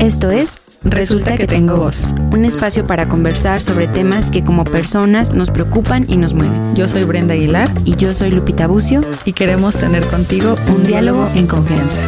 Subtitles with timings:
[0.00, 5.34] Esto es Resulta que tengo voz, un espacio para conversar sobre temas que como personas
[5.34, 6.74] nos preocupan y nos mueven.
[6.74, 11.28] Yo soy Brenda Aguilar Y yo soy Lupita Bucio, y queremos tener contigo un diálogo
[11.34, 11.98] en confianza.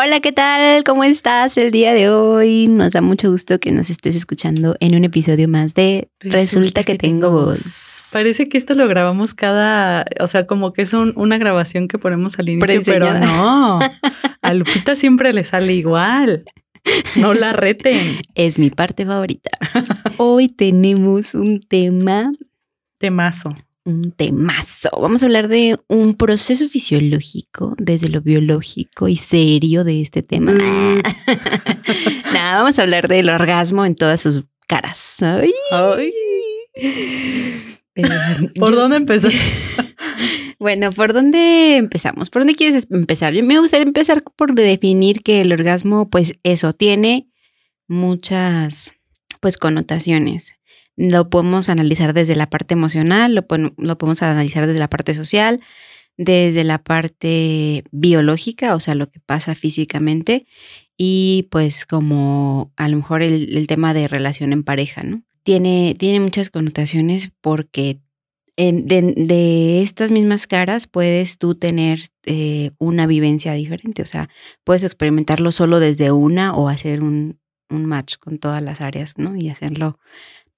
[0.00, 0.84] Hola, ¿qué tal?
[0.84, 2.68] ¿Cómo estás el día de hoy?
[2.68, 6.94] Nos da mucho gusto que nos estés escuchando en un episodio más de Resulta, que,
[6.96, 8.10] tengo voz.
[8.12, 11.98] Parece que esto lo grabamos cada, o sea, como que es un- una grabación que
[11.98, 13.80] ponemos al inicio, pero no.
[14.40, 16.44] A Lupita siempre le sale igual.
[17.16, 18.20] No la reten.
[18.36, 19.50] Es mi parte favorita.
[20.16, 22.30] Hoy tenemos un tema
[22.98, 23.56] Temazo.
[23.88, 24.90] Un temazo.
[25.00, 30.52] Vamos a hablar de un proceso fisiológico desde lo biológico y serio de este tema.
[30.52, 31.02] Mm.
[32.34, 35.22] Nada, vamos a hablar del orgasmo en todas sus caras.
[35.22, 35.52] Ay.
[35.72, 36.12] Ay,
[36.74, 37.78] Eh,
[38.58, 39.32] ¿Por yo- dónde empezar?
[40.60, 42.30] Bueno, ¿por dónde empezamos?
[42.30, 43.32] ¿Por dónde quieres empezar?
[43.32, 47.28] Yo me gustaría empezar por definir que el orgasmo, pues eso, tiene
[47.86, 48.94] muchas,
[49.38, 50.54] pues, connotaciones.
[50.98, 53.46] Lo podemos analizar desde la parte emocional, lo,
[53.76, 55.60] lo podemos analizar desde la parte social,
[56.16, 60.46] desde la parte biológica, o sea, lo que pasa físicamente,
[60.96, 65.22] y pues como a lo mejor el, tema de relación en pareja, ¿no?
[65.44, 68.00] Tiene, tiene muchas connotaciones porque
[68.56, 74.28] de estas mismas caras puedes tú tener eh, una vivencia diferente, o sea,
[74.64, 77.38] puedes experimentarlo solo desde una o hacer un,
[77.70, 79.36] un match con todas las áreas, ¿no?
[79.36, 80.00] Y hacerlo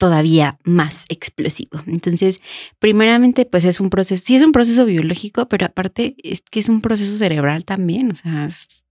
[0.00, 1.82] todavía más explosivo.
[1.86, 2.40] Entonces,
[2.78, 6.70] primeramente, pues es un proceso, sí es un proceso biológico, pero aparte es que es
[6.70, 8.86] un proceso cerebral también, o sea, es,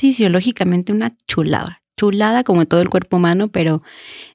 [0.00, 3.82] fisiológicamente una chulada, chulada como todo el cuerpo humano, pero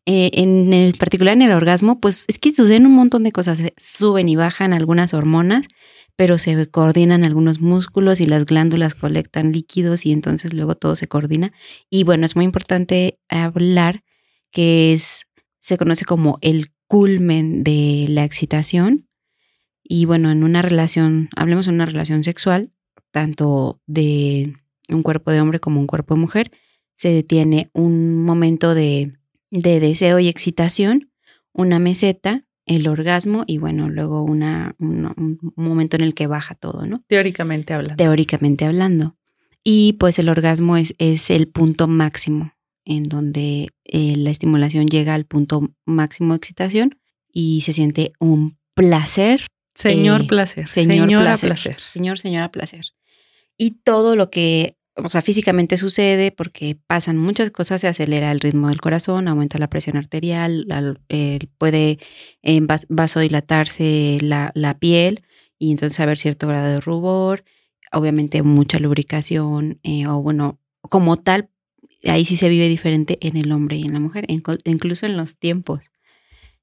[0.06, 3.59] eh, en el particular en el orgasmo, pues es que suceden un montón de cosas,
[3.59, 5.66] eh, suben y bajan algunas hormonas,
[6.16, 11.08] pero se coordinan algunos músculos y las glándulas colectan líquidos y entonces luego todo se
[11.08, 11.52] coordina.
[11.89, 14.03] Y bueno, es muy importante hablar
[14.52, 15.26] que es,
[15.66, 19.08] se conoce como el culmen de la excitación.
[19.83, 22.71] Y bueno, en una relación, hablemos de una relación sexual,
[23.11, 24.54] tanto de
[24.89, 26.52] un cuerpo de hombre como un cuerpo de mujer,
[26.93, 29.14] se detiene un momento de,
[29.49, 31.11] de deseo y excitación,
[31.52, 36.54] una meseta, el orgasmo y bueno, luego una, una- un momento en el que baja
[36.54, 37.04] todo, ¿no?
[37.08, 37.95] Teóricamente hablando.
[37.95, 39.17] teóricamente hablando.
[39.64, 42.52] Y pues el orgasmo es, es el punto máximo
[42.86, 46.98] en donde eh, la estimulación llega al punto máximo de excitación
[47.32, 50.68] y se siente un placer, Señor Eh, placer.
[50.70, 51.50] señor Señora placer.
[51.50, 51.76] placer.
[51.80, 52.86] señor, señora placer.
[53.58, 58.40] Y todo lo que, o sea, físicamente sucede porque pasan muchas cosas, se acelera el
[58.40, 62.00] ritmo del corazón, aumenta la presión arterial, la- eh, puede
[62.44, 65.23] eh, vas- vasodilatarse la, la piel
[65.60, 67.44] y entonces haber cierto grado de rubor,
[67.92, 71.50] obviamente mucha lubricación, o bueno, como tal,
[72.10, 75.38] ahí sí se vive diferente en el hombre y en la mujer, incluso en los
[75.38, 75.92] tiempos.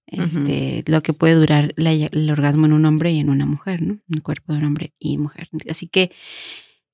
[0.06, 3.82] Este, Lo que puede durar la- el orgasmo en un hombre y en una mujer,
[3.82, 3.94] ¿no?
[3.94, 5.48] En el cuerpo de un hombre y mujer.
[5.70, 6.10] Así que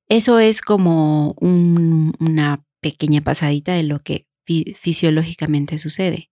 [0.09, 6.31] eso es como un- una pequeña pasadita de lo que fi- fisiológicamente sucede.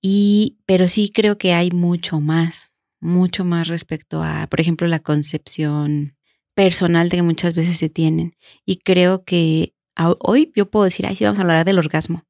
[0.00, 4.98] Y, pero sí creo que hay mucho más, mucho más respecto a, por ejemplo, la
[5.00, 6.16] concepción
[6.54, 8.34] personal de que muchas veces se tienen.
[8.66, 9.74] Y creo que
[10.20, 12.24] hoy yo puedo decir, ay, sí, vamos a hablar del orgasmo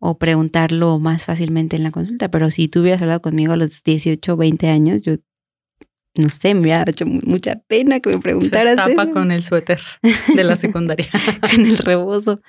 [0.00, 3.82] o preguntarlo más fácilmente en la consulta, pero si tú hubieras hablado conmigo a los
[3.82, 5.16] 18 o 20 años, yo
[6.16, 9.30] no sé, me hubiera hecho mu- mucha pena que me Se preguntaras tapa eso con
[9.30, 9.80] el suéter
[10.34, 11.06] de la secundaria.
[11.50, 12.40] con el rebozo.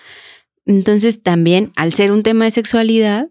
[0.66, 3.30] Entonces también, al ser un tema de sexualidad,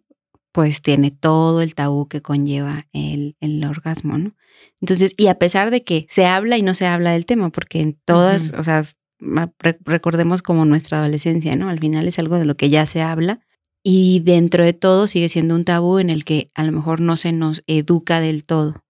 [0.53, 4.35] pues tiene todo el tabú que conlleva el, el orgasmo, ¿no?
[4.81, 7.81] Entonces, y a pesar de que se habla y no se habla del tema, porque
[7.81, 8.83] en todas, o sea,
[9.19, 11.69] recordemos como nuestra adolescencia, ¿no?
[11.69, 13.41] Al final es algo de lo que ya se habla
[13.83, 17.17] y dentro de todo sigue siendo un tabú en el que a lo mejor no
[17.17, 18.85] se nos educa del todo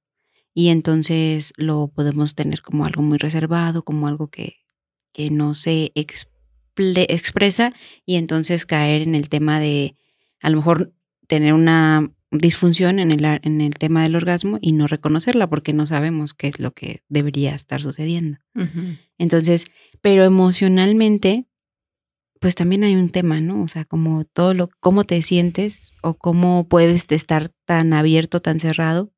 [0.55, 4.56] y entonces lo podemos tener como algo muy reservado, como algo que,
[5.12, 7.72] que no se expresa
[8.05, 9.97] y entonces caer en el tema de
[10.43, 10.93] a lo mejor
[11.26, 15.86] tener una disfunción en el, en el tema del orgasmo y no reconocerla porque no
[15.86, 18.38] sabemos qué es lo que debería estar sucediendo.
[19.19, 19.66] Entonces,
[20.02, 21.46] pero emocionalmente,
[22.40, 23.62] pues también hay un tema, ¿no?
[23.62, 28.60] O sea, como todo lo, cómo te sientes o cómo puedes estar tan abierto, tan
[28.60, 29.12] cerrado,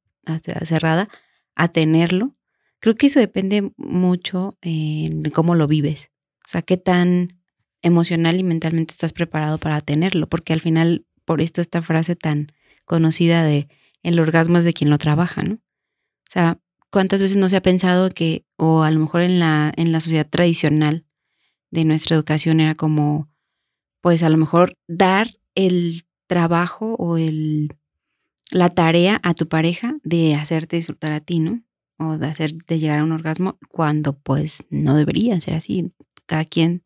[0.63, 1.09] cerrada
[1.55, 2.37] a tenerlo.
[2.79, 6.13] Creo que eso depende mucho eh, de cómo lo vives.
[6.47, 7.41] O sea, qué tan
[7.83, 12.53] emocional y mentalmente estás preparado para tenerlo, porque al final, por esto esta frase tan
[12.91, 13.69] conocida de
[14.03, 15.55] el orgasmo es de quien lo trabaja, ¿no?
[15.55, 16.59] O sea,
[16.91, 20.01] ¿cuántas veces no se ha pensado que, o a lo mejor en la, en la
[20.01, 21.07] sociedad tradicional,
[21.71, 23.31] de nuestra educación era como,
[24.01, 27.77] pues a lo mejor dar el trabajo o el,
[28.51, 31.63] la tarea a tu pareja de hacerte disfrutar a ti, ¿no?
[31.97, 35.93] O de hacerte llegar a un orgasmo cuando pues no debería ser así.
[36.27, 36.83] Cada quien,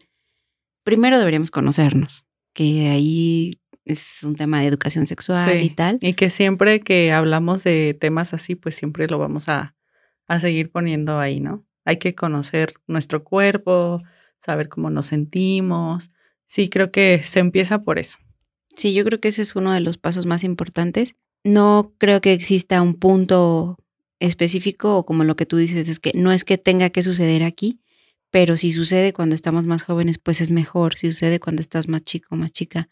[0.83, 5.99] primero deberíamos conocernos, que ahí es un tema de educación sexual y tal.
[6.01, 9.75] Y que siempre que hablamos de temas así, pues siempre lo vamos a,
[10.27, 11.67] a seguir poniendo ahí, ¿no?
[11.85, 14.03] Hay que conocer nuestro cuerpo,
[14.39, 16.11] saber cómo nos sentimos.
[16.47, 18.19] Sí, creo que se empieza por eso.
[18.77, 21.17] Sí, yo creo que ese es uno de los pasos más importantes.
[21.45, 23.79] No creo que exista un punto
[24.19, 27.43] específico o como lo que tú dices, es que no es que tenga que suceder
[27.43, 27.81] aquí,
[28.31, 30.97] pero si sucede cuando estamos más jóvenes, pues es mejor.
[30.97, 32.89] Si sucede cuando estás más chico o más chica,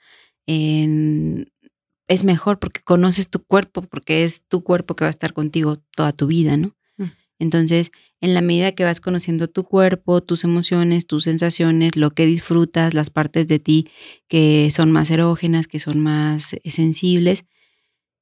[0.47, 5.83] es mejor porque conoces tu cuerpo, porque es tu cuerpo que va a estar contigo
[5.97, 6.77] toda tu vida, ¿no?
[6.97, 7.11] Mm.
[7.39, 7.91] Entonces,
[8.21, 12.95] en la medida que vas conociendo tu cuerpo, tus emociones, tus sensaciones, lo que disfrutas,
[12.95, 13.89] las partes de ti
[14.29, 17.45] que son más erógenas, que son más eh, sensibles,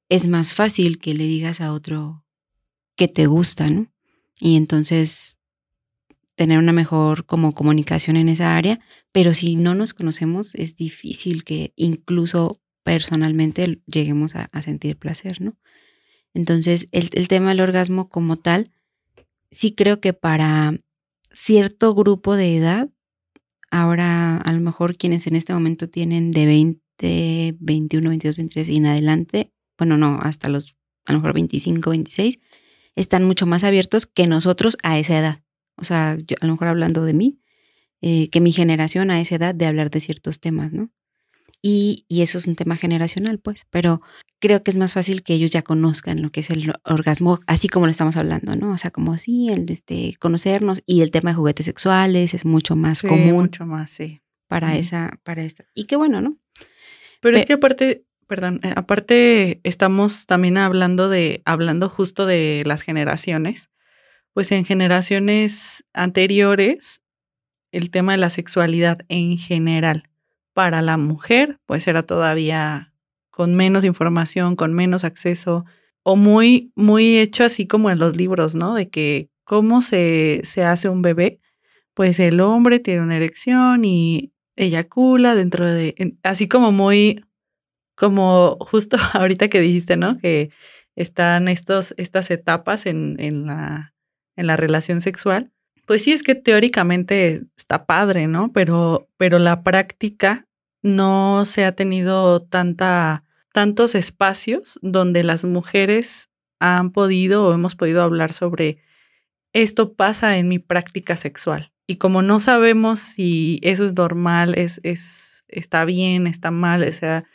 [0.09, 2.25] es más fácil que le digas a otro
[2.95, 3.91] que te gusta, ¿no?
[4.39, 5.37] Y entonces
[6.35, 8.79] tener una mejor como comunicación en esa área,
[9.11, 15.57] pero si no nos conocemos es difícil que incluso personalmente lleguemos a, sentir placer, ¿no?
[16.33, 18.71] Entonces, el, el, tema del orgasmo como tal,
[19.51, 20.79] sí creo que para
[21.31, 22.89] cierto grupo de edad,
[23.69, 28.77] ahora a lo mejor quienes en este momento tienen de 20, 21, 22, 23 y
[28.77, 32.39] en adelante, bueno, no, hasta los a lo mejor 25, 26,
[32.95, 35.43] están mucho más abiertos que nosotros a esa edad
[35.81, 37.39] o sea, yo, a lo mejor hablando de mí,
[38.01, 40.91] eh, que mi generación a esa edad de hablar de ciertos temas, ¿no?
[41.63, 44.01] Y, y, eso es un tema generacional, pues, pero
[44.39, 47.67] creo que es más fácil que ellos ya conozcan lo que es el orgasmo, así
[47.67, 48.71] como lo estamos hablando, ¿no?
[48.71, 52.45] O sea, como sí, el de este, conocernos y el tema de juguetes sexuales es
[52.45, 53.43] mucho más sí, común.
[53.43, 54.21] Mucho más, sí.
[54.47, 55.65] Para esa, para esta.
[55.75, 56.37] Y qué bueno, ¿no?
[57.21, 62.81] Pero es que aparte, perdón, eh, aparte estamos también hablando de, hablando justo de las
[62.81, 63.69] generaciones
[64.33, 67.01] pues en generaciones anteriores
[67.71, 70.09] el tema de la sexualidad en general
[70.53, 72.93] para la mujer pues era todavía
[73.29, 75.65] con menos información, con menos acceso
[76.03, 78.75] o muy muy hecho así como en los libros, ¿no?
[78.75, 81.39] De que cómo se, se hace un bebé,
[81.93, 87.25] pues el hombre tiene una erección y eyacula dentro de, así como muy,
[87.95, 90.17] como justo ahorita que dijiste, ¿no?
[90.17, 90.51] Que
[90.95, 93.93] están estos, estas etapas en, en la
[94.35, 95.51] en la relación sexual,
[95.85, 98.51] pues sí es que teóricamente está padre, ¿no?
[98.53, 100.47] Pero, pero la práctica
[100.81, 106.29] no se ha tenido tanta, tantos espacios donde las mujeres
[106.59, 108.79] han podido o hemos podido hablar sobre
[109.53, 111.73] esto pasa en mi práctica sexual.
[111.87, 116.93] Y como no sabemos si eso es normal, es, es, está bien, está mal, o
[116.93, 117.25] sea,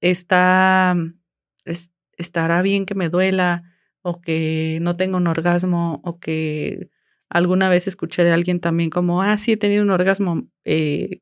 [0.00, 0.96] está,
[2.16, 3.67] estará bien que me duela,
[4.02, 6.90] o que no tengo un orgasmo o que
[7.28, 11.20] alguna vez escuché de alguien también como, ah, sí, he tenido un orgasmo, eh,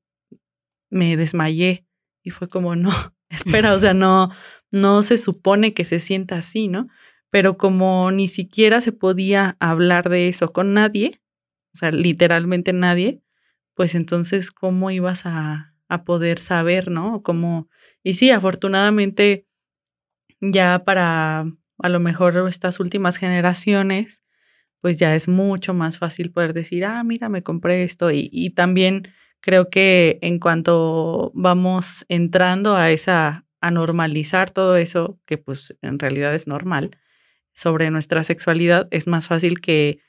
[0.91, 1.87] me desmayé
[2.23, 2.91] y fue como, no,
[3.31, 4.31] espera, o sea, no,
[4.71, 6.89] no se supone que se sienta así, ¿no?
[7.31, 11.21] Pero como ni siquiera se podía hablar de eso con nadie,
[11.75, 13.21] o sea, literalmente nadie,
[13.75, 17.23] pues entonces, ¿cómo ibas a, a poder saber, ¿no?
[17.23, 17.69] Como,
[18.03, 19.47] y sí, afortunadamente,
[20.41, 21.47] ya para
[21.79, 24.23] a lo mejor estas últimas generaciones,
[24.81, 28.11] pues ya es mucho más fácil poder decir, ah, mira, me compré esto.
[28.11, 29.09] Y, también
[29.41, 35.99] creo que en cuanto vamos entrando a esa, a normalizar todo eso, que pues en
[35.99, 36.99] realidad es normal,
[37.53, 40.01] sobre nuestra sexualidad, es más fácil que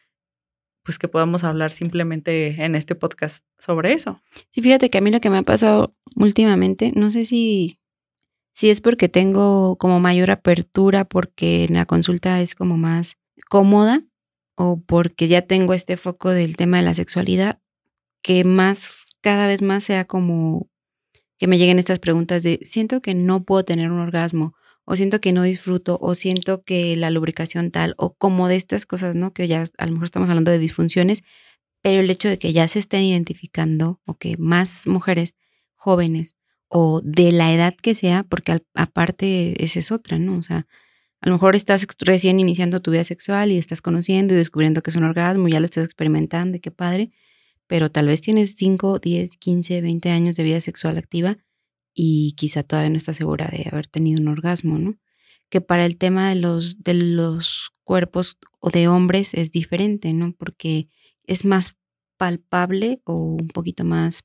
[0.84, 4.22] pues que podamos hablar simplemente en este podcast sobre eso.
[4.52, 7.78] Sí, fíjate que a mí lo que me ha pasado últimamente, no sé si
[8.58, 13.16] si es porque tengo como mayor apertura, porque la consulta es como más
[13.52, 14.04] cómoda
[14.56, 17.60] o porque ya tengo este foco del tema de la sexualidad,
[18.24, 20.72] que más, cada vez más sea como
[21.38, 25.22] que me lleguen estas preguntas de siento que no puedo tener un orgasmo o siento
[25.22, 29.34] que no disfruto o siento que la lubricación tal o como de estas cosas, ¿no?
[29.34, 31.22] Que ya a lo mejor estamos hablando de disfunciones,
[31.84, 35.36] pero el hecho de que ya se estén identificando o que más mujeres
[35.76, 36.37] jóvenes
[36.70, 40.38] o de la edad que sea, porque aparte esa es otra, ¿no?
[40.38, 40.68] O sea,
[41.22, 44.92] a lo mejor estás recién iniciando tu vida sexual y estás conociendo y descubriendo que
[44.92, 47.12] es un orgasmo, ya lo estás experimentando y qué padre,
[47.68, 51.38] pero tal vez tienes 5, 10, 15, 20 años de vida sexual activa
[51.94, 54.98] y quizá todavía no estás segura de haber tenido un orgasmo, ¿no?
[55.50, 60.34] Que para el tema de los, de los cuerpos o de hombres es diferente, ¿no?
[60.38, 60.90] Porque
[61.24, 61.76] es más
[62.18, 64.22] palpable o un poquito más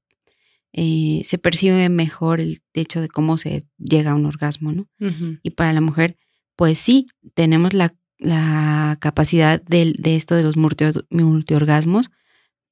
[0.72, 4.88] eh, se percibe mejor el hecho de cómo se llega a un orgasmo, ¿no?
[5.42, 6.16] Y para la mujer,
[6.56, 12.10] pues sí, tenemos la, la capacidad de, de, esto de los multiorgasmos,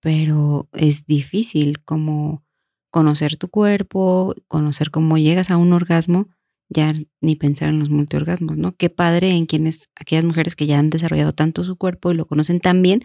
[0.00, 2.42] pero es difícil como
[2.90, 6.28] conocer tu cuerpo, conocer cómo llegas a un orgasmo,
[6.70, 8.76] ya ni pensar en los multiorgasmos, ¿no?
[8.76, 12.26] Qué padre en quienes, aquellas mujeres que ya han desarrollado tanto su cuerpo y lo
[12.26, 13.04] conocen tan bien,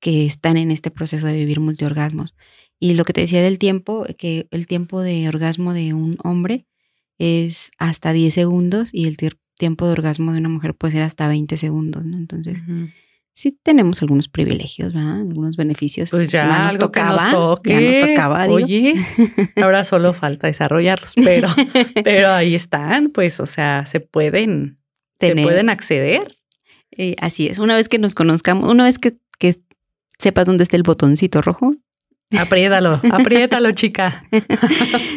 [0.00, 2.34] que están en este proceso de vivir multiorgasmos.
[2.78, 6.66] Y lo que te decía del tiempo, que el tiempo de orgasmo de un hombre
[7.18, 9.16] es hasta 10 segundos y el
[9.56, 12.18] tiempo de orgasmo de una mujer puede ser hasta 20 segundos, ¿no?
[12.18, 12.58] Entonces,
[13.32, 15.20] sí tenemos algunos privilegios, ¿verdad?
[15.20, 16.10] Algunos beneficios.
[16.10, 17.70] Pues ya nos algo tocaba, que nos toque.
[17.70, 18.94] Ya nos tocaba, Oye,
[19.56, 21.48] ahora solo falta desarrollarlos, pero,
[22.04, 24.78] pero ahí están, pues, o sea, se pueden,
[25.18, 26.38] se pueden acceder.
[26.96, 27.58] Eh, así es.
[27.58, 29.54] Una vez que nos conozcamos, una vez que, que
[30.18, 31.74] sepas dónde está el botoncito rojo.
[32.36, 34.24] Apriétalo, apriétalo, chica.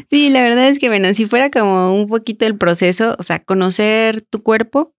[0.10, 3.40] sí, la verdad es que, bueno, si fuera como un poquito el proceso, o sea,
[3.40, 4.94] conocer tu cuerpo,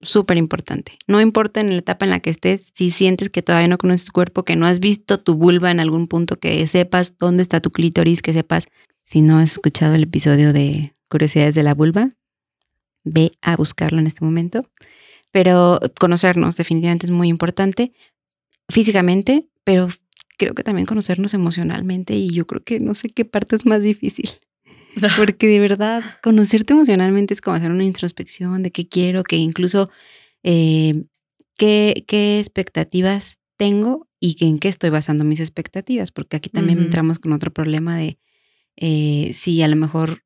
[0.00, 0.92] súper importante.
[1.06, 4.06] No importa en la etapa en la que estés, si sientes que todavía no conoces
[4.06, 7.60] tu cuerpo, que no has visto tu vulva en algún punto, que sepas dónde está
[7.60, 8.66] tu clítoris, que sepas,
[9.02, 12.10] si no has escuchado el episodio de Curiosidades de la Vulva,
[13.04, 14.66] ve a buscarlo en este momento.
[15.30, 17.92] Pero conocernos definitivamente es muy importante
[18.68, 19.88] físicamente, pero
[20.36, 23.82] creo que también conocernos emocionalmente y yo creo que no sé qué parte es más
[23.82, 24.30] difícil.
[25.16, 29.90] Porque de verdad, conocerte emocionalmente es como hacer una introspección de qué quiero, que incluso
[30.42, 31.04] eh,
[31.56, 37.18] qué, qué expectativas tengo y en qué estoy basando mis expectativas, porque aquí también entramos
[37.18, 38.18] con otro problema de
[38.76, 40.24] eh, si a lo mejor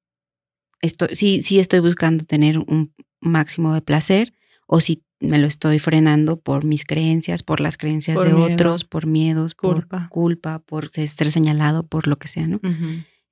[0.81, 4.35] estoy, si, si estoy buscando tener un máximo de placer
[4.67, 9.07] o si me lo estoy frenando por mis creencias, por las creencias de otros, por
[9.07, 12.61] miedos, por culpa, por ser señalado, por lo que sea, ¿no?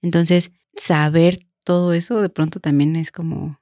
[0.01, 3.59] Entonces, saber todo eso de pronto también es como,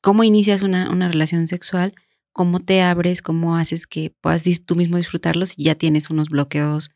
[0.00, 1.94] cómo inicias una, una relación sexual,
[2.32, 6.90] cómo te abres, cómo haces que puedas tú mismo disfrutarlos y ya tienes unos bloqueos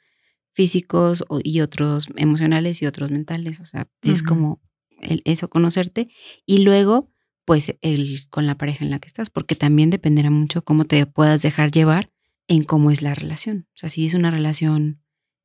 [0.52, 3.60] físicos y otros emocionales y otros mentales.
[3.60, 4.60] O sea, es como
[5.00, 6.08] el, eso, conocerte.
[6.46, 7.09] Y luego
[7.50, 11.04] pues el con la pareja en la que estás, porque también dependerá mucho cómo te
[11.04, 12.12] puedas dejar llevar
[12.46, 13.66] en cómo es la relación.
[13.74, 15.02] O sea, si es una relación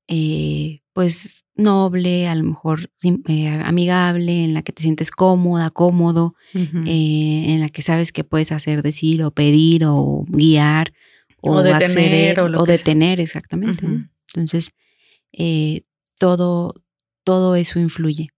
[0.07, 2.91] eh, pues noble, a lo mejor
[3.27, 8.24] eh, amigable, en la que te sientes cómoda, cómodo, eh, en la que sabes que
[8.24, 10.93] puedes hacer, decir o pedir o guiar
[11.41, 13.83] o, acceder o, detener, exactamente.
[14.27, 14.69] Entonces,
[16.19, 16.83] todo,
[17.24, 18.29] todo eso influye.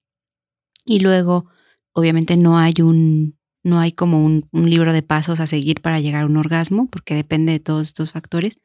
[0.86, 1.50] Y luego,
[1.92, 3.37] obviamente no hay un,
[3.68, 7.16] no hay como un, libro de pasos a seguir para llegar a un orgasmo, porque
[7.16, 8.60] depende de todos estos factores,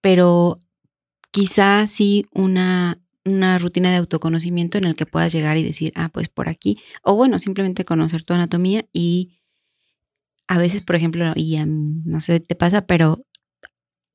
[0.00, 0.58] pero
[1.30, 6.08] quizá sí una, una rutina de autoconocimiento en el que puedas llegar y decir, ah,
[6.08, 9.38] pues por aquí, o bueno, simplemente conocer tu anatomía y
[10.48, 13.24] a veces, por ejemplo, y no sé, te pasa, pero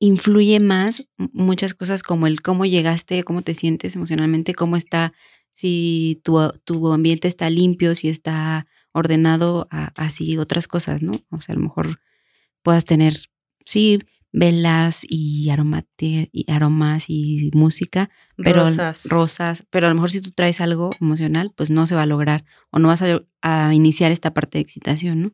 [0.00, 5.12] influye más muchas cosas como el cómo llegaste, cómo te sientes emocionalmente, cómo está,
[5.52, 8.66] si tu, tu ambiente está limpio, si está
[8.98, 11.12] ordenado a, así otras cosas, ¿no?
[11.30, 12.00] O sea, a lo mejor
[12.62, 13.14] puedas tener,
[13.64, 14.00] sí,
[14.32, 15.50] velas y,
[15.98, 18.64] y aromas y música, pero
[19.08, 19.66] rosas.
[19.70, 22.44] pero a lo mejor si tú traes algo emocional, pues no se va a lograr
[22.70, 25.32] o no vas a, iniciar esta parte de excitación, ¿no?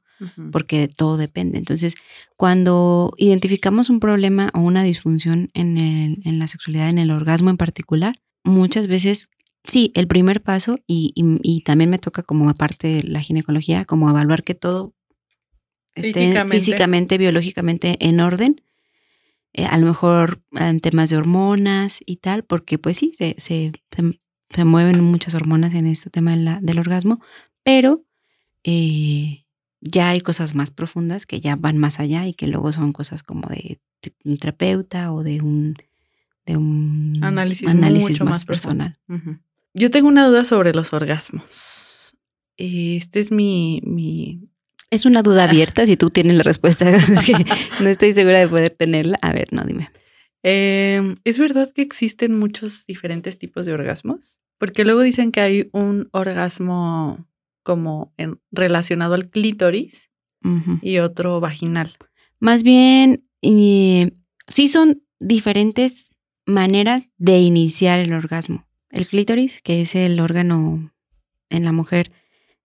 [0.53, 1.59] Porque todo depende.
[1.59, 1.97] Entonces,
[2.37, 7.51] cuando identificamos un problema o una disfunción en, el, en la sexualidad, en el orgasmo
[7.51, 9.29] en particular, muchas veces
[9.65, 14.09] sí, el primer paso, y, y, también me toca como parte de la ginecología, como
[14.11, 14.95] evaluar que todo
[15.95, 18.61] esté físicamente, biológicamente en orden.
[19.53, 23.71] Eh, a lo mejor en temas de hormonas y tal, porque pues sí, se, se,
[24.51, 27.21] se, mueven muchas hormonas en este tema del orgasmo,
[27.63, 28.05] pero
[28.65, 29.45] eh,
[29.81, 33.23] ya hay cosas más profundas que ya van más allá y que luego son cosas
[33.23, 33.79] como de,
[34.25, 35.77] un terapeuta o de un,
[36.47, 37.69] de un análisis,
[38.11, 38.99] mucho más, personal.
[39.75, 42.17] Yo tengo una duda sobre los orgasmos.
[42.57, 44.49] Este es mi, mi...
[44.91, 46.87] Es una duda abierta, si tú tienes la respuesta,
[47.81, 49.19] no estoy segura de poder tenerla.
[49.21, 49.91] A ver, no, dime.
[50.45, 54.39] Em, ¿Es verdad que existen muchos diferentes tipos de orgasmos?
[54.59, 57.27] Porque luego dicen que hay un orgasmo
[57.65, 60.11] como en, relacionado al clítoris
[60.83, 61.97] y otro vaginal.
[62.39, 66.15] Más bien, sí son diferentes
[66.45, 68.67] maneras de iniciar el orgasmo.
[68.95, 70.93] El clítoris, que es el órgano
[71.51, 72.13] en la mujer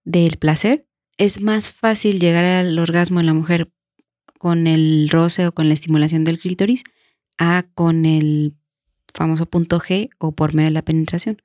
[0.04, 0.86] del placer,
[1.18, 3.72] es más fácil llegar al orgasmo en la mujer
[4.38, 6.84] con el roce o con la estimulación del clítoris
[7.36, 8.54] a con el
[9.12, 11.42] famoso punto G o por medio de la penetración.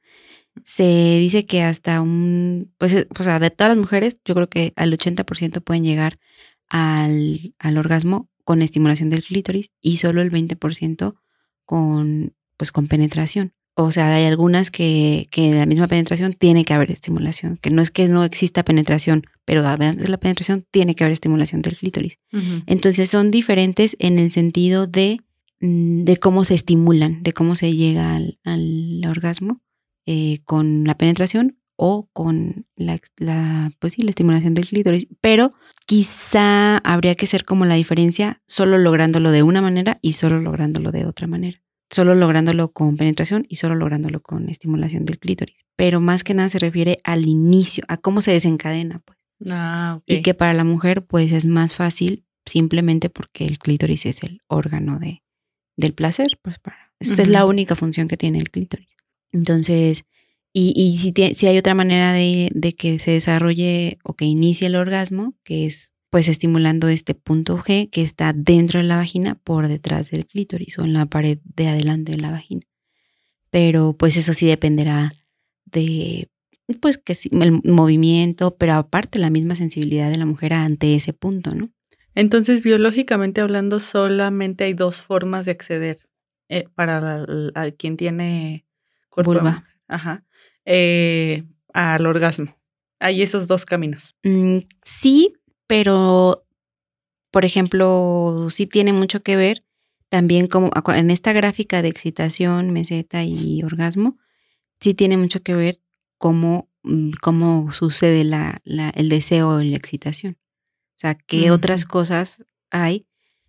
[0.64, 4.50] Se dice que hasta un, pues, eh, o sea, de todas las mujeres, yo creo
[4.52, 6.20] que al 80% pueden llegar
[6.70, 11.16] al, al orgasmo con estimulación del clítoris y solo el 20%
[11.66, 13.56] con, pues, con penetración.
[13.78, 17.82] O sea, hay algunas que, que la misma penetración tiene que haber estimulación, que no
[17.82, 21.76] es que no exista penetración, pero además de la penetración tiene que haber estimulación del
[21.76, 22.18] clítoris.
[22.68, 25.20] Entonces son diferentes en el sentido de,
[25.60, 29.62] mm, de cómo se estimulan, de cómo se llega al, al orgasmo
[30.06, 35.52] eh, con la penetración o con la, la, pues sí, la estimulación del clítoris, pero
[35.86, 40.94] quizá habría que ser como la diferencia solo lográndolo de una manera y solo lográndolo
[40.94, 41.65] de otra manera
[41.96, 45.56] solo lográndolo con penetración y solo lográndolo con estimulación del clítoris.
[45.78, 49.18] Pero más que nada se refiere al inicio, a cómo se desencadena, pues.
[49.50, 54.24] Ah, Y que para la mujer, pues es más fácil simplemente porque el clítoris es
[54.24, 55.24] el órgano de,
[55.78, 58.96] del placer, pues para, esa es la única función que tiene el clítoris.
[59.32, 60.06] Entonces,
[60.54, 64.68] y, y si, si hay otra manera de, de que se desarrolle o que inicie
[64.68, 69.36] el orgasmo, que es pues estimulando este punto G que está dentro de la vagina
[69.36, 72.62] por detrás del clítoris o en la pared de adelante de la vagina.
[73.50, 75.12] Pero pues eso sí dependerá
[75.66, 76.30] de
[76.80, 81.54] pues que el movimiento, pero aparte la misma sensibilidad de la mujer ante ese punto,
[81.54, 81.70] ¿no?
[82.14, 86.08] Entonces, biológicamente hablando, solamente hay dos formas de acceder
[86.48, 87.26] eh, para
[87.78, 88.66] quien tiene
[89.18, 89.66] vulva.
[89.90, 90.24] Ajá.
[90.64, 91.44] Eh,
[91.74, 92.58] al orgasmo.
[93.02, 94.16] Hay esos dos caminos.
[94.24, 95.34] Mm, sí,
[95.68, 96.46] pero,
[97.32, 99.64] por ejemplo, sí tiene mucho que ver
[100.10, 104.18] también como en esta gráfica de excitación, meseta y orgasmo,
[104.80, 105.82] sí tiene mucho que ver
[106.18, 110.38] cómo, mm, cómo sucede la, la, el deseo o la excitación.
[110.96, 113.08] O sea, qué otras cosas hay,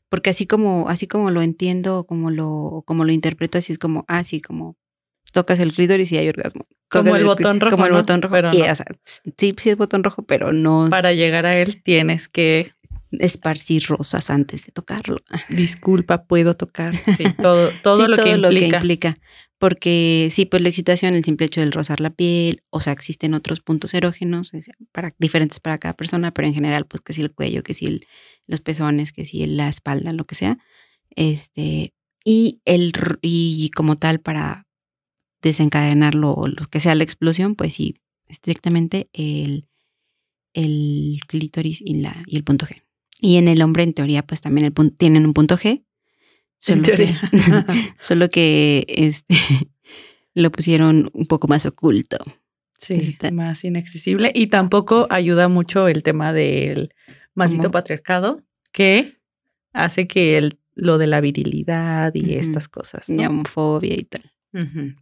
[0.09, 4.05] porque así como, así como lo entiendo, como lo, como lo interpreto, así es como,
[4.09, 4.77] así ah, como
[5.37, 6.67] tocas el clítoris y hay orgasmo.
[6.89, 7.77] Como el, botón rojo.
[7.77, 8.33] Como el botón rojo.
[8.33, 10.87] Pero sí, sí es botón rojo, pero no.
[10.89, 12.73] Para llegar a él tienes que
[13.11, 15.19] esparcir rosas antes de tocarlo.
[15.51, 16.95] Disculpa, puedo tocar.
[16.97, 18.49] Sí, todo, todo, lo, que implica.
[18.49, 19.19] lo que implica.
[19.59, 23.35] Porque sí, pues la excitación, el simple hecho de rozar la piel, o sea, existen
[23.35, 24.53] otros puntos erógenos
[24.91, 28.01] para, diferentes para cada persona, pero en general, pues que si el cuello, que si
[28.47, 30.57] los pezones, que si la espalda, lo que sea.
[31.11, 31.93] Este,
[32.25, 34.66] y el y como tal para
[35.47, 37.95] desencadenarlo o lo que sea la explosión, pues sí,
[38.27, 39.69] estrictamente el,
[40.53, 42.83] el clítoris y, la, y el punto G.
[43.21, 45.85] Y en el hombre, en teoría, pues también el tienen un punto G.
[46.59, 47.15] Solo que,
[48.01, 49.37] solo que este,
[50.35, 52.19] lo pusieron un poco más oculto.
[52.79, 54.33] Sí, más inaccesible.
[54.35, 56.93] Y tampoco ayuda mucho el tema del
[57.35, 58.41] maldito patriarcado,
[58.73, 59.17] que
[59.73, 63.09] hace que el, lo de la virilidad y estas cosas.
[63.09, 63.23] ¿no?
[63.23, 64.33] Y homofobia y tal.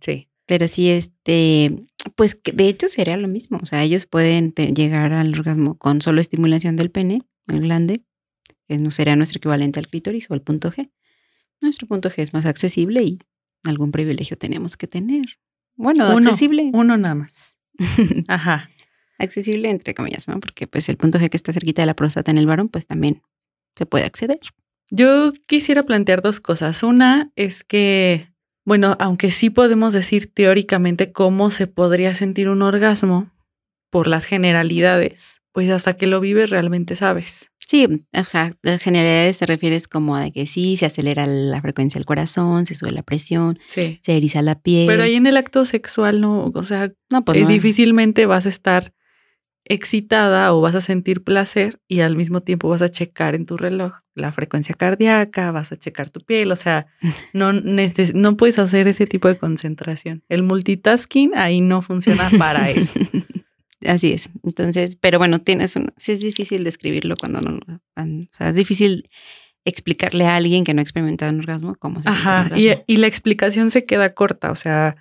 [0.00, 0.28] sí.
[0.46, 3.58] Pero sí, este, pues de hecho sería lo mismo.
[3.62, 8.02] O sea, ellos pueden llegar al orgasmo con solo estimulación del pene, el glande,
[8.68, 10.90] que no sería nuestro equivalente al clítoris o al punto G.
[11.60, 13.18] Nuestro punto G es más accesible y
[13.64, 15.38] algún privilegio tenemos que tener.
[15.76, 16.70] Bueno, accesible.
[16.72, 17.58] Uno nada más.
[18.28, 18.70] Ajá.
[19.18, 20.38] accesible entre comillas, ¿no?
[20.40, 22.86] Porque pues el punto G que está cerquita de la próstata en el varón, pues
[22.86, 23.22] también
[23.76, 24.40] se puede acceder.
[24.90, 26.82] Yo quisiera plantear dos cosas.
[26.82, 28.33] Una es que
[28.64, 33.30] bueno, aunque sí podemos decir teóricamente cómo se podría sentir un orgasmo
[33.90, 37.50] por las generalidades, pues hasta que lo vives realmente sabes.
[37.66, 42.06] Sí, ajá, las generalidades te refieres como a que sí, se acelera la frecuencia del
[42.06, 44.86] corazón, se sube la presión, se eriza la piel.
[44.86, 48.50] Pero ahí en el acto sexual no, o sea, no, pues eh, difícilmente vas a
[48.50, 48.92] estar
[49.66, 53.56] excitada o vas a sentir placer y al mismo tiempo vas a checar en tu
[53.56, 56.86] reloj la frecuencia cardíaca, vas a checar tu piel, o sea,
[57.32, 60.22] no, no puedes hacer ese tipo de concentración.
[60.28, 62.94] El multitasking ahí no funciona para eso.
[63.86, 64.30] Así es.
[64.42, 69.10] Entonces, pero bueno, tienes un, sí es difícil describirlo cuando no, o sea, es difícil
[69.66, 73.06] explicarle a alguien que no ha experimentado un orgasmo cómo se Ajá, y, y, la
[73.06, 74.96] explicación se queda corta, o sea,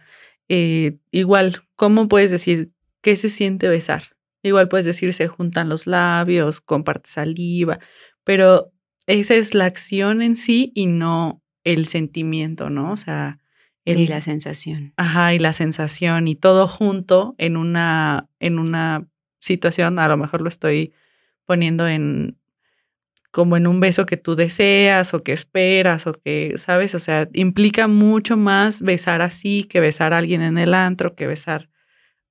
[0.48, 2.72] eh, igual, ¿cómo puedes decir
[3.02, 4.14] qué se siente besar?
[4.44, 7.80] Igual puedes decir se juntan los labios, comparte saliva,
[8.24, 8.72] pero
[9.08, 12.92] esa es la acción en sí y no el sentimiento, ¿no?
[12.92, 13.40] O sea,
[13.86, 14.94] y la sensación.
[14.98, 19.08] Ajá, y la sensación y todo junto en una en una
[19.40, 20.94] situación, a lo mejor lo estoy
[21.46, 22.38] poniendo en
[23.32, 26.94] como en un beso que tú deseas o que esperas o que, ¿sabes?
[26.94, 31.26] O sea, implica mucho más besar así que besar a alguien en el antro, que
[31.26, 31.70] besar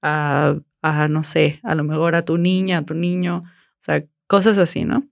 [0.01, 4.05] a a, no sé, a lo mejor a tu niña, a tu niño, o sea,
[4.27, 5.09] cosas así, ¿no?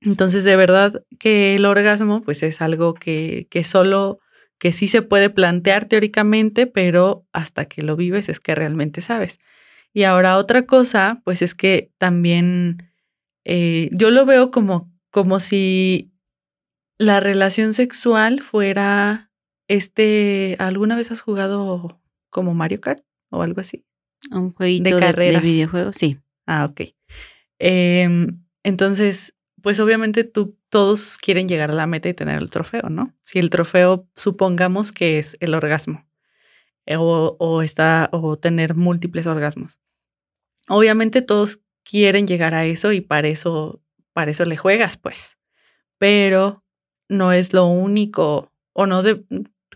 [0.00, 4.18] Entonces, de verdad que el orgasmo, pues es algo que, que solo
[4.58, 9.40] que sí se puede plantear teóricamente, pero hasta que lo vives es que realmente sabes.
[9.92, 12.92] Y ahora otra cosa, pues es que también
[13.44, 16.12] eh, yo lo veo como, como si
[16.98, 19.32] la relación sexual fuera
[19.68, 22.00] este, ¿alguna vez has jugado
[22.30, 23.84] como Mario Kart o algo así?
[24.30, 26.18] Un jueguito de, de, videojuegos, sí.
[26.46, 26.94] Ah, ok.
[27.58, 32.88] Em, entonces, pues obviamente tú, todos quieren llegar a la meta y tener el trofeo,
[32.88, 33.14] ¿no?
[33.22, 36.06] Si el trofeo supongamos que es el orgasmo
[36.86, 39.78] eh, o, o, está, o tener múltiples orgasmos.
[40.68, 43.82] Obviamente todos quieren llegar a eso y para eso,
[44.12, 45.38] para eso le juegas, pues.
[45.98, 46.64] Pero
[47.08, 49.24] no es lo único, o no de,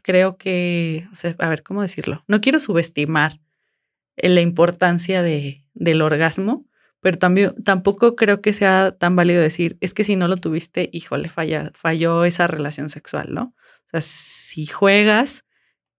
[0.02, 2.24] creo que, o sea, a ver, ¿cómo decirlo?
[2.26, 3.40] No quiero subestimar
[4.16, 6.66] la importancia de, del orgasmo,
[7.00, 10.88] pero también tampoco creo que sea tan válido decir, es que si no lo tuviste,
[10.92, 13.54] híjole, falla, falló esa relación sexual, ¿no?
[13.86, 15.44] O sea, si juegas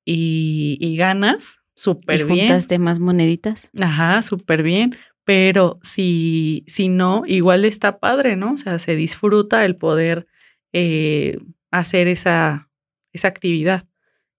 [0.04, 2.48] y, y ganas, súper bien.
[2.48, 3.70] ¿Juntaste más moneditas?
[3.80, 4.98] Ajá, súper bien.
[5.24, 8.54] Pero si, si no, igual está padre, ¿no?
[8.54, 10.28] O sea, se disfruta el poder
[10.74, 11.38] eh,
[11.72, 12.70] hacer esa,
[13.14, 13.88] esa actividad.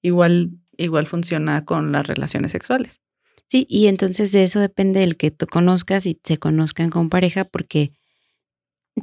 [0.03, 3.01] Igual, igual funciona con las relaciones sexuales.
[3.49, 7.45] Sí, y entonces de eso depende el que tú conozcas y se conozcan con pareja,
[7.45, 7.93] porque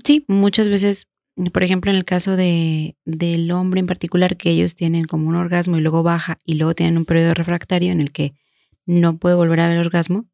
[0.04, 1.08] sí, muchas veces,
[1.52, 5.36] por ejemplo, en el caso de, del hombre en particular, que ellos tienen como un
[5.36, 8.34] orgasmo y luego baja y luego tienen un periodo refractario en el que
[8.86, 10.28] no puede volver a haber orgasmo,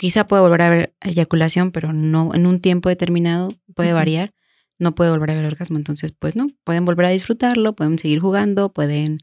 [0.00, 4.32] Quizá puede volver a haber eyaculación, pero no en un tiempo determinado, puede variar,
[4.78, 5.76] no puede volver a haber orgasmo.
[5.76, 9.18] Entonces, pues no, pueden volver a disfrutarlo, pueden seguir jugando, pueden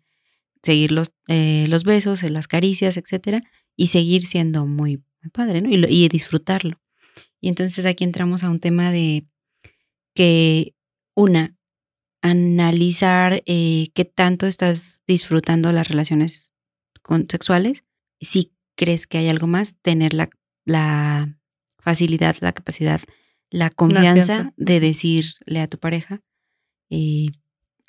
[0.62, 3.42] seguir los, eh, los besos, las caricias, etcétera,
[3.78, 5.70] y seguir siendo muy, muy padre, ¿no?
[5.70, 6.82] Y, disfrutarlo.
[7.40, 9.26] Y entonces aquí entramos a un tema de
[10.14, 10.76] que,
[11.16, 11.56] una,
[12.22, 16.52] analizar eh, qué tanto estás disfrutando las relaciones
[17.30, 17.86] sexuales.
[18.20, 20.30] Si crees que hay algo más, tener la
[20.68, 21.34] la
[21.80, 23.02] facilidad, la capacidad,
[23.50, 26.22] la confianza, de decirle a tu pareja,
[26.90, 27.28] eh,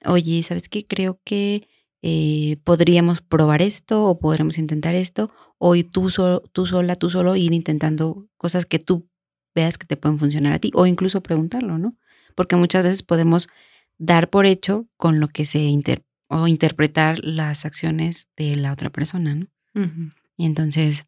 [0.04, 0.86] oye, ¿sabes qué?
[0.86, 1.68] Creo que
[2.02, 6.10] eh, podríamos probar esto o podremos intentar esto, o tú,
[6.52, 9.08] tú sola, tú solo ir intentando cosas que tú
[9.54, 11.96] veas que te pueden funcionar a ti, o incluso preguntarlo, ¿no?
[12.36, 13.48] Porque muchas veces podemos
[13.98, 18.90] dar por hecho con lo que se inter o interpretar las acciones de la otra
[18.90, 19.46] persona, ¿no?
[20.36, 21.06] Y entonces,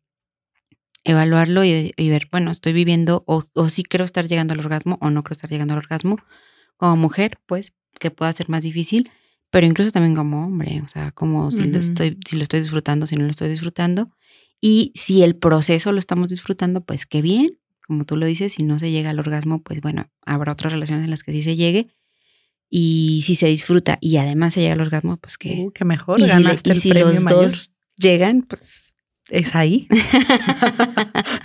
[1.05, 5.11] evaluarlo y, ver, bueno, estoy viviendo o, o sí creo estar llegando al orgasmo o
[5.11, 6.19] no creo estar llegando al orgasmo.
[6.77, 9.11] Como mujer, pues, que pueda ser más difícil,
[9.51, 13.07] pero incluso también como hombre, o sea, como si, lo estoy, si lo estoy disfrutando,
[13.07, 14.11] si no lo estoy disfrutando.
[14.61, 18.63] Y si el proceso lo estamos disfrutando, pues qué bien, como tú lo dices, si
[18.63, 21.57] no se llega al orgasmo, pues bueno, habrá otras relaciones en las que sí se
[21.57, 21.89] llegue.
[22.69, 25.67] Y si se disfruta y además se llega al orgasmo, pues que...
[25.67, 26.29] Uh, mejor, y
[26.75, 28.95] si, los dos llegan, pues
[29.29, 29.89] es ahí.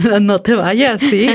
[0.22, 1.28] no te vayas, sí.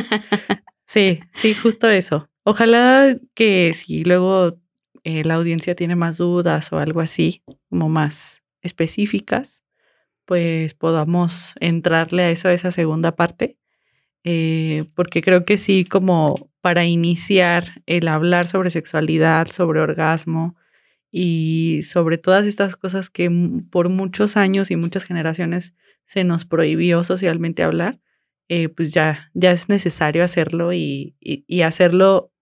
[0.87, 2.29] Sí, sí, justo eso.
[2.45, 4.51] Ojalá que si luego
[5.05, 9.65] eh, la audiencia tiene más dudas o algo así, como más específicas,
[10.25, 13.59] pues podamos entrarle a eso, a esa segunda parte,
[14.25, 20.57] eh, porque creo que sí, como para iniciar el hablar sobre sexualidad, sobre orgasmo
[21.11, 23.31] y sobre todas estas cosas que
[23.71, 25.75] por muchos años y muchas generaciones
[26.07, 28.01] se nos prohibió socialmente hablar,
[28.49, 32.33] eh, pues ya, ya es necesario hacerlo y, y, hacerlo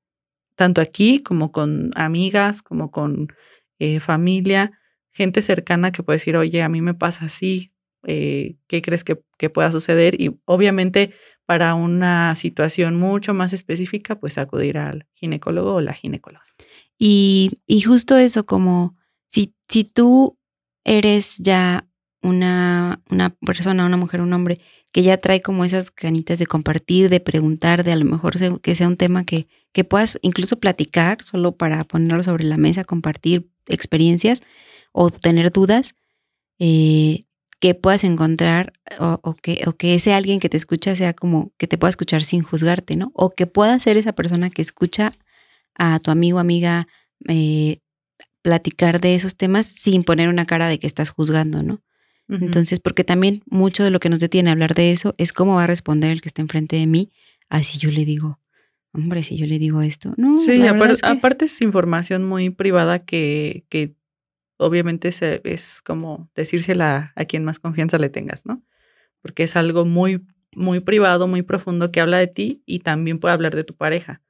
[0.59, 3.29] tanto aquí como con amigas, como con
[3.79, 4.73] eh, familia,
[5.13, 9.21] gente cercana que puede decir, oye, a mí me pasa así, eh, ¿qué crees que,
[9.39, 10.21] que, pueda suceder?
[10.21, 11.13] Y obviamente
[11.47, 16.45] para una situación mucho más específica, pues acudir al ginecólogo o la ginecóloga.
[16.99, 18.97] Y, y justo eso, como
[19.29, 20.41] si, si tú
[20.83, 21.89] eres ya
[22.21, 24.59] una, una persona, una mujer, un hombre
[24.93, 28.75] que ya trae como esas ganitas de compartir, de preguntar, de a lo mejor que
[28.75, 33.51] sea un tema que, que puedas incluso platicar solo para ponerlo sobre la mesa, compartir
[33.67, 34.43] experiencias
[34.93, 35.95] o tener dudas,
[36.59, 37.25] eh,
[37.61, 41.67] que puedas encontrar o, que, o que ese alguien que te escucha sea como que
[41.67, 43.11] te pueda escuchar sin juzgarte, ¿no?
[43.15, 45.13] O que pueda ser esa persona que escucha
[45.75, 46.87] a tu amigo, amiga,
[47.29, 47.81] eh,
[48.43, 51.83] platicar de esos temas sin poner una cara de que estás juzgando, ¿no?
[52.29, 55.55] Entonces, porque también mucho de lo que nos detiene a hablar de eso es cómo
[55.55, 57.11] va a responder el que está enfrente de mí,
[57.49, 58.39] así yo le digo,
[58.93, 60.37] hombre, si yo le digo esto, no.
[60.37, 63.95] Sí, aparte es, información muy privada que, que
[64.59, 68.63] obviamente se, es como decírsela a quien más confianza le tengas, ¿no?
[69.23, 73.35] Porque es algo muy, muy privado, muy profundo que habla de ti y también puede
[73.35, 74.23] hablar de tu pareja,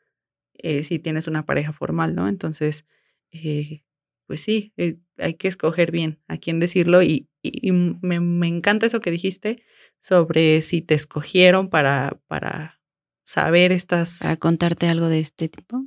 [0.55, 2.29] eh, si tienes una pareja formal, ¿no?
[2.29, 2.87] Entonces,
[3.31, 3.83] eh,
[4.27, 8.87] pues sí, eh, hay que escoger bien a quién decirlo y, y, me, me, encanta
[8.87, 9.63] eso que dijiste
[10.01, 12.81] sobre si te escogieron para, para
[13.25, 14.21] saber estas...
[14.21, 15.85] Para contarte algo de este tipo.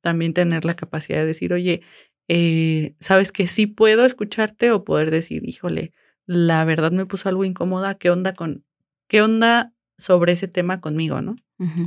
[0.00, 1.82] También tener la capacidad de decir, oye,
[2.28, 5.92] eh, sabes que sí puedo escucharte o poder decir, híjole,
[6.26, 8.64] la verdad me puso algo incómoda, ¿qué onda con,
[9.08, 11.36] qué onda sobre ese tema conmigo, no?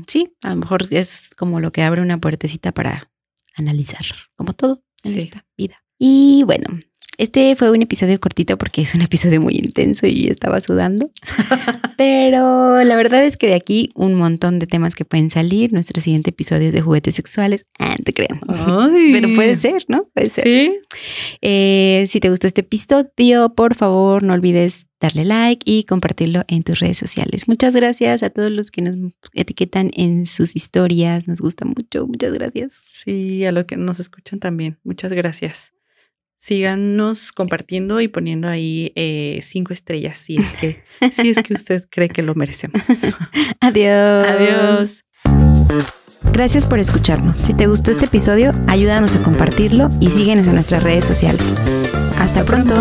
[0.07, 3.12] Sí, a lo mejor es como lo que abre una puertecita para
[3.55, 4.05] analizar,
[4.36, 5.83] como todo en esta vida.
[5.99, 6.79] Y bueno,
[7.17, 11.10] este fue un episodio cortito porque es un episodio muy intenso y yo estaba sudando.
[11.97, 15.73] Pero la verdad es que de aquí un montón de temas que pueden salir.
[15.73, 17.65] Nuestro siguiente episodio es de juguetes sexuales.
[17.80, 18.39] Ah, te creo.
[19.12, 20.08] Pero puede ser, ¿no?
[20.13, 20.43] Puede ser.
[20.43, 20.80] Sí.
[21.41, 26.63] Eh, si te gustó este episodio, por favor, no olvides darle like y compartirlo en
[26.63, 27.47] tus redes sociales.
[27.47, 31.27] Muchas gracias a todos los que nos etiquetan en sus historias.
[31.27, 32.06] Nos gusta mucho.
[32.06, 32.73] Muchas gracias.
[32.73, 34.77] Sí, a los que nos escuchan también.
[34.84, 35.76] Muchas gracias
[36.38, 41.86] síganos compartiendo y poniendo ahí eh, cinco estrellas si es que si es que usted
[41.89, 42.84] cree que lo merecemos.
[43.60, 44.28] Adiós.
[44.28, 45.04] Adiós.
[46.34, 47.38] Gracias por escucharnos.
[47.38, 51.41] Si te gustó este episodio, ayúdanos a compartirlo y síguenos en nuestras redes sociales.
[52.17, 52.76] Hasta pronto.